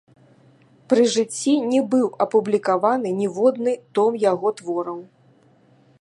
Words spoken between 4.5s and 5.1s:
твораў.